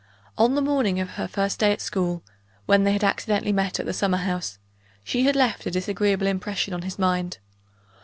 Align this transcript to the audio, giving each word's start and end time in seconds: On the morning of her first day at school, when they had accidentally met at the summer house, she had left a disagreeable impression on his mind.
On 0.35 0.55
the 0.55 0.63
morning 0.63 0.99
of 0.99 1.11
her 1.11 1.27
first 1.27 1.59
day 1.59 1.71
at 1.71 1.79
school, 1.79 2.23
when 2.65 2.85
they 2.85 2.91
had 2.91 3.03
accidentally 3.03 3.51
met 3.51 3.79
at 3.79 3.85
the 3.85 3.93
summer 3.93 4.17
house, 4.17 4.57
she 5.03 5.25
had 5.25 5.35
left 5.35 5.67
a 5.67 5.69
disagreeable 5.69 6.25
impression 6.25 6.73
on 6.73 6.81
his 6.81 6.97
mind. 6.97 7.37